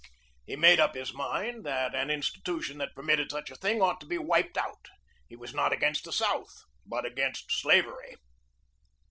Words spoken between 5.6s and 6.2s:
against the